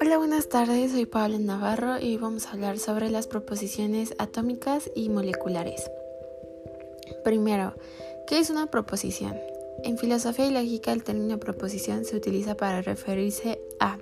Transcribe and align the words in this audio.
Hola, 0.00 0.18
buenas 0.18 0.48
tardes, 0.50 0.92
soy 0.92 1.06
Pablo 1.06 1.38
Navarro 1.38 1.98
y 1.98 2.18
vamos 2.18 2.46
a 2.46 2.50
hablar 2.50 2.78
sobre 2.78 3.08
las 3.08 3.26
proposiciones 3.26 4.14
atómicas 4.18 4.90
y 4.94 5.08
moleculares. 5.08 5.90
Primero, 7.24 7.74
¿qué 8.26 8.38
es 8.38 8.50
una 8.50 8.66
proposición? 8.66 9.34
En 9.82 9.96
filosofía 9.96 10.46
y 10.46 10.52
lógica 10.52 10.92
el 10.92 11.04
término 11.04 11.38
proposición 11.38 12.04
se 12.04 12.16
utiliza 12.16 12.54
para 12.54 12.82
referirse 12.82 13.60
a 13.80 13.98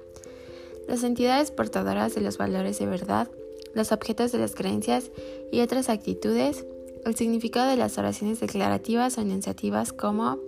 las 0.89 1.05
entidades 1.05 1.53
portadoras 1.53 2.15
de 2.17 2.23
los 2.23 2.37
valores 2.39 2.81
de 2.81 2.87
verdad, 2.87 3.29
los 3.75 3.93
objetos 3.93 4.33
de 4.33 4.39
las 4.39 4.57
creencias 4.57 5.13
y 5.53 5.61
otras 5.61 5.89
actitudes, 5.89 6.65
el 7.09 7.17
significado 7.17 7.71
de 7.71 7.77
las 7.77 7.99
oraciones 7.99 8.41
declarativas 8.41 9.17
o 9.17 9.21
enunciativas 9.21 9.93
como, 9.93 10.39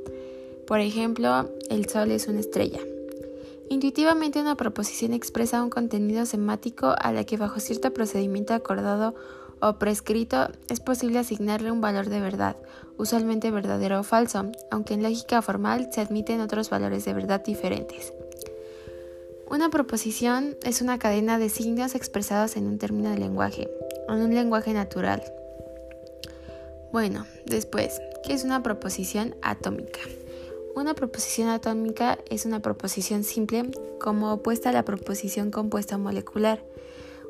por 0.67 0.81
ejemplo, 0.81 1.49
el 1.71 1.89
sol 1.89 2.11
es 2.11 2.29
una 2.29 2.41
estrella. 2.41 2.81
Intuitivamente 3.71 4.41
una 4.41 4.57
proposición 4.57 5.13
expresa 5.13 5.63
un 5.63 5.71
contenido 5.71 6.25
semático 6.27 6.95
a 6.99 7.13
la 7.13 7.25
que 7.25 7.37
bajo 7.37 7.61
cierto 7.61 7.93
procedimiento 7.93 8.55
acordado 8.55 9.15
o 9.61 9.75
prescrito 9.75 10.49
es 10.69 10.81
posible 10.81 11.19
asignarle 11.19 11.71
un 11.71 11.81
valor 11.81 12.09
de 12.09 12.21
verdad, 12.21 12.57
usualmente 12.97 13.51
verdadero 13.51 14.01
o 14.01 14.03
falso, 14.03 14.51
aunque 14.71 14.95
en 14.95 15.03
lógica 15.03 15.43
formal 15.43 15.91
se 15.93 16.01
admiten 16.01 16.41
otros 16.41 16.71
valores 16.71 17.05
de 17.05 17.13
verdad 17.13 17.45
diferentes. 17.45 18.13
Una 19.51 19.71
proposición 19.71 20.57
es 20.63 20.83
una 20.83 20.99
cadena 20.99 21.39
de 21.39 21.49
signos 21.49 21.95
expresados 21.95 22.57
en 22.57 22.67
un 22.67 22.79
término 22.79 23.11
de 23.11 23.19
lenguaje, 23.19 23.69
en 24.09 24.17
un 24.17 24.35
lenguaje 24.35 24.73
natural. 24.73 25.23
Bueno, 26.93 27.27
después, 27.45 28.01
¿qué 28.25 28.33
es 28.33 28.45
una 28.45 28.63
proposición 28.63 29.35
atómica? 29.43 30.01
Una 30.75 30.95
proposición 30.95 31.49
atómica 31.49 32.19
es 32.31 32.47
una 32.47 32.61
proposición 32.61 33.25
simple 33.25 33.71
como 34.01 34.33
opuesta 34.33 34.71
a 34.71 34.73
la 34.73 34.85
proposición 34.85 35.51
compuesta 35.51 35.99
molecular. 35.99 36.65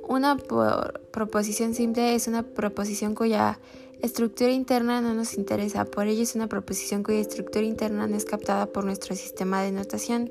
Una 0.06 0.36
proposición 0.36 1.74
simple 1.74 2.14
es 2.14 2.28
una 2.28 2.42
proposición 2.42 3.14
cuya 3.14 3.58
estructura 4.00 4.52
interna 4.52 5.00
no 5.00 5.12
nos 5.12 5.34
interesa, 5.34 5.84
por 5.86 6.06
ello 6.06 6.22
es 6.22 6.34
una 6.36 6.46
proposición 6.46 7.02
cuya 7.02 7.18
estructura 7.18 7.64
interna 7.64 8.06
no 8.06 8.16
es 8.16 8.24
captada 8.24 8.66
por 8.66 8.84
nuestro 8.84 9.16
sistema 9.16 9.62
de 9.62 9.72
notación. 9.72 10.30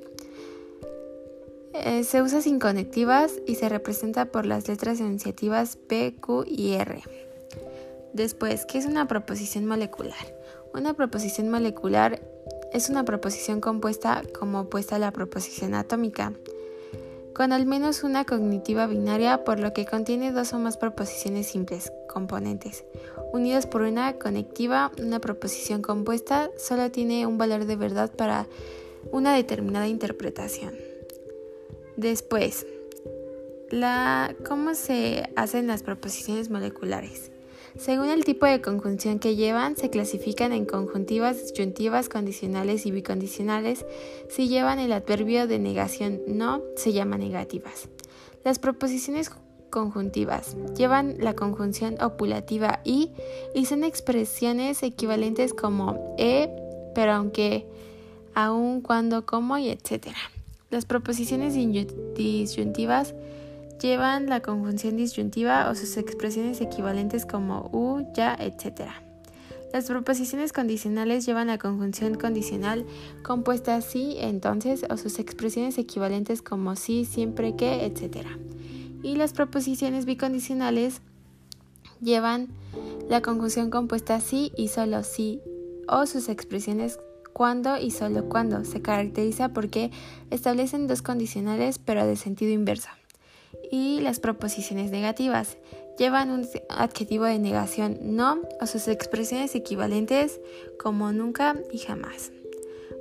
Eh, 1.74 2.04
se 2.06 2.22
usa 2.22 2.42
sin 2.42 2.60
conectivas 2.60 3.34
y 3.46 3.56
se 3.56 3.68
representa 3.68 4.32
por 4.32 4.46
las 4.46 4.68
letras 4.68 5.00
enunciativas 5.00 5.76
P, 5.76 6.16
Q 6.20 6.46
y 6.48 6.74
R. 6.74 7.27
Después, 8.18 8.66
¿qué 8.66 8.80
es 8.80 8.88
una 8.88 9.08
proposición 9.08 9.68
molecular? 9.68 10.16
Una 10.74 10.96
proposición 10.96 11.52
molecular 11.52 12.20
es 12.74 12.90
una 12.90 13.06
proposición 13.06 13.62
compuesta 13.62 14.24
como 14.40 14.62
opuesta 14.62 14.96
a 14.96 15.00
la 15.00 15.12
proposición 15.12 15.76
atómica, 15.76 16.34
con 17.36 17.54
al 17.54 17.68
menos 17.68 18.02
una 18.02 18.26
cognitiva 18.26 18.88
binaria, 18.88 19.44
por 19.44 19.60
lo 19.60 19.72
que 19.72 19.86
contiene 19.86 20.32
dos 20.32 20.52
o 20.54 20.58
más 20.58 20.78
proposiciones 20.78 21.46
simples, 21.46 21.94
componentes. 22.10 22.86
Unidos 23.34 23.68
por 23.68 23.84
una 23.84 24.14
conectiva, 24.14 24.92
una 25.00 25.20
proposición 25.20 25.84
compuesta 25.84 26.50
solo 26.58 26.90
tiene 26.90 27.28
un 27.28 27.38
valor 27.38 27.66
de 27.66 27.76
verdad 27.76 28.12
para 28.12 28.48
una 29.12 29.36
determinada 29.36 29.88
interpretación. 29.88 30.74
Después, 31.98 32.66
¿cómo 34.48 34.74
se 34.74 35.30
hacen 35.36 35.68
las 35.68 35.84
proposiciones 35.84 36.50
moleculares? 36.50 37.30
Según 37.78 38.10
el 38.10 38.26
tipo 38.26 38.48
de 38.48 38.60
conjunción 38.60 39.20
que 39.20 39.36
llevan, 39.36 39.78
se 39.78 39.92
clasifican 39.92 40.52
en 40.52 40.66
conjuntivas, 40.66 41.42
disyuntivas, 41.42 42.10
condicionales 42.10 42.88
y 42.88 42.92
bicondicionales. 42.92 43.86
Si 44.30 44.48
llevan 44.48 44.80
el 44.80 44.92
adverbio 44.92 45.48
de 45.48 45.60
negación 45.60 46.22
no, 46.28 46.64
se 46.76 46.92
llaman 46.92 47.20
negativas. 47.20 47.88
Las 48.44 48.58
proposiciones 48.58 49.30
conjuntivas 49.70 50.56
llevan 50.76 51.18
la 51.20 51.36
conjunción 51.36 52.02
opulativa 52.02 52.80
y 52.84 53.12
y 53.54 53.66
son 53.66 53.84
expresiones 53.84 54.82
equivalentes 54.82 55.54
como 55.54 56.16
e, 56.18 56.50
pero 56.96 57.12
aunque, 57.14 57.68
aun, 58.34 58.82
cuando, 58.82 59.26
como 59.26 59.58
y 59.60 59.70
etc. 59.70 60.08
Las 60.72 60.86
proposiciones 60.86 61.54
disyuntivas 62.16 63.14
llevan 63.82 64.28
la 64.28 64.42
conjunción 64.42 64.98
disyuntiva 64.98 65.70
o 65.70 65.76
sus 65.76 65.98
expresiones 65.98 66.62
equivalentes 66.62 67.26
como 67.26 67.70
u, 67.72 68.06
ya, 68.14 68.36
etc. 68.40 68.90
Las 69.74 69.86
proposiciones 69.86 70.54
condicionales 70.54 71.26
llevan 71.26 71.48
la 71.48 71.58
conjunción 71.58 72.16
condicional 72.16 72.86
compuesta 73.24 73.82
sí, 73.82 74.16
entonces 74.20 74.86
o 74.90 74.98
sus 74.98 75.20
expresiones 75.20 75.78
equivalentes 75.78 76.42
como 76.42 76.76
sí, 76.76 77.06
siempre 77.06 77.56
que, 77.56 77.86
etc. 77.86 78.26
Y 79.04 79.16
las 79.16 79.34
proposiciones 79.34 80.06
bicondicionales 80.06 81.02
llevan 82.02 82.48
la 83.10 83.22
conjunción 83.22 83.70
compuesta 83.70 84.20
sí 84.22 84.52
y 84.58 84.70
solo 84.70 85.04
sí 85.04 85.42
o 85.88 86.06
sus 86.06 86.30
expresiones 86.30 87.00
cuando 87.34 87.78
y 87.78 87.92
solo 87.92 88.28
cuando. 88.30 88.66
Se 88.66 88.82
caracteriza 88.82 89.50
porque 89.50 89.92
establecen 90.32 90.88
dos 90.88 91.02
condicionales 91.02 91.78
pero 91.78 92.06
de 92.06 92.16
sentido 92.16 92.52
inverso 92.52 92.90
y 93.72 94.00
las 94.02 94.20
proposiciones 94.20 94.92
negativas. 94.92 95.58
Llevan 95.98 96.30
un 96.30 96.48
adjetivo 96.70 97.26
de 97.26 97.40
negación 97.40 97.98
no 98.02 98.42
o 98.62 98.68
sus 98.68 98.88
expresiones 98.88 99.56
equivalentes 99.56 100.40
como 100.80 101.12
nunca 101.12 101.56
y 101.72 101.80
jamás. 101.80 102.32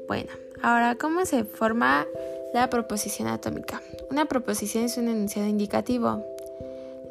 Bueno, 0.08 0.30
ahora, 0.62 0.94
¿cómo 0.96 1.26
se 1.26 1.44
forma 1.44 2.06
la 2.54 2.70
proposición 2.70 3.28
atómica? 3.28 3.82
Una 4.10 4.26
proposición 4.26 4.84
es 4.84 4.96
un 4.96 5.08
enunciado 5.08 5.48
indicativo. 5.48 6.24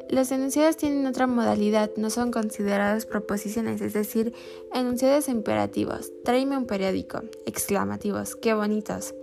Los 0.08 0.30
enunciados 0.30 0.76
tienen 0.76 1.04
otra 1.06 1.26
modalidad, 1.26 1.90
no 1.96 2.10
son 2.10 2.30
considerados 2.30 3.06
proposiciones, 3.06 3.80
es 3.80 3.92
decir, 3.92 4.32
enunciados 4.72 5.28
imperativos. 5.28 6.12
Tráeme 6.24 6.56
un 6.56 6.66
periódico. 6.66 7.22
Exclamativos. 7.44 8.36
Qué 8.36 8.54
bonitos. 8.54 9.14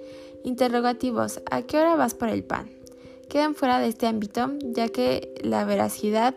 Interrogativos. 0.43 1.41
¿A 1.49 1.61
qué 1.61 1.77
hora 1.77 1.95
vas 1.95 2.13
por 2.13 2.27
el 2.27 2.43
pan? 2.43 2.69
Quedan 3.33 3.55
fuera 3.55 3.79
de 3.79 3.87
este 3.87 4.05
ámbito 4.05 4.51
ya 4.61 4.89
que 4.89 5.33
la 5.41 5.65
veracidad 5.65 6.35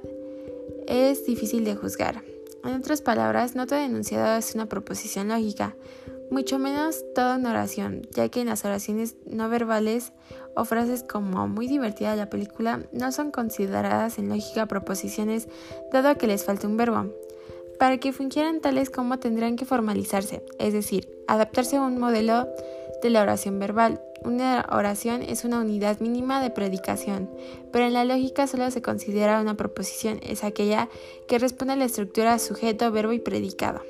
es 0.87 1.27
difícil 1.27 1.63
de 1.63 1.77
juzgar. 1.77 2.23
En 2.65 2.73
otras 2.73 3.03
palabras, 3.03 3.55
no 3.55 3.67
todo 3.67 3.79
enunciado 3.81 4.39
es 4.39 4.55
una 4.55 4.65
proposición 4.65 5.29
lógica, 5.29 5.77
mucho 6.31 6.59
menos 6.59 7.05
toda 7.15 7.37
una 7.37 7.51
oración, 7.51 8.09
ya 8.13 8.31
que 8.31 8.41
en 8.41 8.47
las 8.47 8.65
oraciones 8.65 9.17
no 9.27 9.51
verbales 9.51 10.15
o 10.55 10.65
frases 10.65 11.03
como 11.03 11.47
muy 11.49 11.69
divertida 11.69 12.17
la 12.17 12.31
película 12.31 12.81
no 12.93 13.13
son 13.13 13.31
consideradas 13.31 14.19
en 14.19 14.31
lógica 14.31 14.65
proposiciones 14.65 15.49
dado 15.93 16.17
que 16.17 16.27
les 16.27 16.47
falta 16.47 16.67
un 16.67 16.79
verbo. 16.79 17.13
Para 17.79 17.99
que 17.99 18.13
fungieran 18.13 18.61
tales 18.61 18.91
como 18.91 19.19
tendrán 19.19 19.57
que 19.57 19.65
formalizarse, 19.65 20.43
es 20.59 20.73
decir, 20.73 21.09
adaptarse 21.27 21.77
a 21.77 21.83
un 21.83 21.99
modelo 21.99 22.49
de 23.03 23.11
la 23.11 23.23
oración 23.23 23.59
verbal. 23.59 24.01
Una 24.25 24.67
oración 24.73 25.23
es 25.23 25.45
una 25.45 25.61
unidad 25.61 26.01
mínima 26.01 26.43
de 26.43 26.51
predicación, 26.51 27.31
pero 27.71 27.85
en 27.85 27.93
la 27.93 28.05
lógica 28.05 28.47
solo 28.47 28.71
se 28.71 28.83
considera 28.83 29.41
una 29.41 29.57
proposición, 29.57 30.19
es 30.23 30.43
aquella 30.43 30.89
que 31.29 31.39
responde 31.39 31.75
a 31.75 31.77
la 31.77 31.85
estructura 31.85 32.39
sujeto, 32.39 32.91
verbo 32.91 33.13
y 33.13 33.19
predicado. 33.19 33.83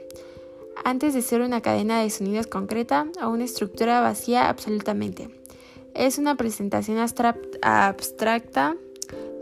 Antes 0.85 1.15
de 1.15 1.23
ser 1.23 1.41
una 1.41 1.63
cadena 1.63 2.03
de 2.03 2.11
sonidos 2.11 2.47
concreta 2.47 3.07
o 3.23 3.29
una 3.31 3.45
estructura 3.45 4.01
vacía 4.01 4.49
absolutamente. 4.49 5.31
Es 5.95 6.19
una 6.19 6.37
presentación 6.37 6.99
abstracta 6.99 8.77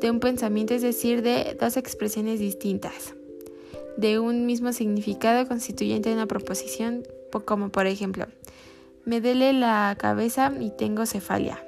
de 0.00 0.10
un 0.10 0.20
pensamiento, 0.20 0.74
es 0.74 0.82
decir, 0.82 1.22
de 1.22 1.56
dos 1.58 1.76
expresiones 1.76 2.38
distintas, 2.38 3.14
de 3.96 4.18
un 4.18 4.46
mismo 4.46 4.72
significado 4.72 5.46
constituyente 5.46 6.08
de 6.08 6.14
una 6.14 6.26
proposición, 6.26 7.02
como 7.44 7.70
por 7.70 7.86
ejemplo, 7.86 8.26
me 9.04 9.20
duele 9.20 9.52
la 9.52 9.96
cabeza 9.98 10.52
y 10.58 10.70
tengo 10.70 11.06
cefalia. 11.06 11.62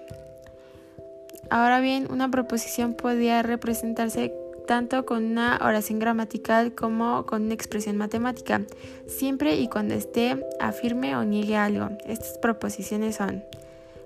Ahora 1.50 1.80
bien, 1.80 2.08
una 2.10 2.30
proposición 2.30 2.94
podría 2.94 3.42
representarse 3.42 4.32
tanto 4.66 5.06
con 5.06 5.24
una 5.24 5.60
oración 5.62 5.98
gramatical 5.98 6.74
como 6.74 7.24
con 7.24 7.42
una 7.42 7.54
expresión 7.54 7.96
matemática, 7.96 8.62
siempre 9.06 9.56
y 9.56 9.68
cuando 9.68 9.94
esté 9.94 10.44
afirme 10.60 11.16
o 11.16 11.24
niegue 11.24 11.56
algo. 11.56 11.90
Estas 12.04 12.38
proposiciones 12.38 13.16
son, 13.16 13.44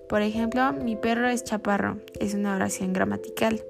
por 0.09 0.21
ejemplo, 0.21 0.73
mi 0.73 0.97
perro 0.97 1.29
es 1.29 1.44
chaparro, 1.44 1.99
es 2.21 2.35
una 2.35 2.55
oración 2.55 2.93
gramatical. 2.93 3.62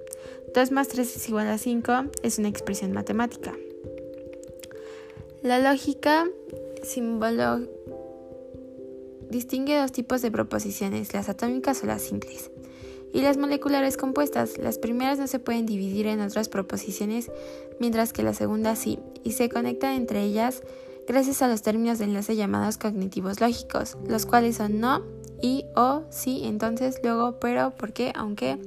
2 0.53 0.73
más 0.73 0.89
3 0.89 1.17
es 1.17 1.29
igual 1.29 1.47
a 1.47 1.59
5 1.59 1.93
es 2.25 2.39
una 2.39 2.49
expresión 2.49 2.93
matemática. 2.93 3.53
La 5.43 5.59
lógica 5.59 6.29
simbolo 6.83 7.61
distingue 9.31 9.79
dos 9.79 9.91
tipos 9.91 10.21
de 10.21 10.31
proposiciones, 10.31 11.15
las 11.15 11.31
atómicas 11.31 11.83
o 11.83 11.87
las 11.87 12.03
simples, 12.03 12.51
y 13.15 13.23
las 13.23 13.39
moleculares 13.39 13.97
compuestas. 13.97 14.59
Las 14.59 14.77
primeras 14.77 15.19
no 15.19 15.27
se 15.27 15.39
pueden 15.39 15.65
dividir 15.65 16.09
en 16.09 16.21
otras 16.21 16.51
proposiciones, 16.51 17.31
mientras 17.79 18.13
que 18.13 18.23
las 18.23 18.37
segundas 18.37 18.81
sí, 18.81 18.99
y 19.25 19.33
se 19.33 19.49
conectan 19.49 19.95
entre 19.95 20.23
ellas 20.25 20.63
gracias 21.09 21.41
a 21.41 21.49
los 21.49 21.63
términos 21.63 21.99
de 21.99 22.05
enlace 22.05 22.37
llamados 22.37 22.77
cognitivos 22.77 23.41
lógicos, 23.41 23.97
los 24.07 24.27
cuales 24.27 24.57
son 24.57 24.79
no 24.79 25.03
y 25.41 25.65
o, 25.75 26.03
sí, 26.11 26.43
entonces, 26.45 27.01
luego, 27.03 27.41
pero, 27.41 27.71
por 27.71 27.95
qué, 27.95 28.13
aunque, 28.15 28.59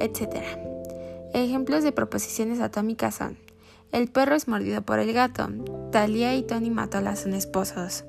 etc. 0.00 0.42
Ejemplos 1.34 1.84
de 1.84 1.92
proposiciones 1.92 2.58
atómicas 2.58 3.14
son 3.14 3.38
el 3.96 4.08
perro 4.08 4.34
es 4.34 4.46
mordido 4.46 4.82
por 4.82 4.98
el 4.98 5.14
gato. 5.14 5.48
Talia 5.90 6.36
y 6.36 6.42
Tony 6.42 6.68
Matola 6.68 7.16
son 7.16 7.32
esposos. 7.32 8.04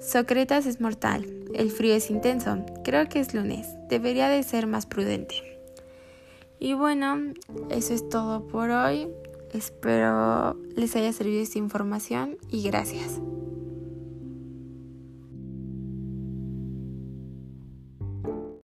Sócrates 0.00 0.66
es 0.66 0.80
mortal. 0.80 1.24
El 1.54 1.70
frío 1.70 1.94
es 1.94 2.10
intenso. 2.10 2.66
Creo 2.82 3.08
que 3.08 3.20
es 3.20 3.32
lunes. 3.32 3.68
Debería 3.88 4.28
de 4.28 4.42
ser 4.42 4.66
más 4.66 4.86
prudente. 4.86 5.60
Y 6.58 6.74
bueno, 6.74 7.32
eso 7.70 7.94
es 7.94 8.08
todo 8.08 8.48
por 8.48 8.70
hoy. 8.70 9.06
Espero 9.52 10.56
les 10.74 10.96
haya 10.96 11.12
servido 11.12 11.42
esta 11.42 11.58
información 11.58 12.36
y 12.50 12.64
gracias. 12.64 13.20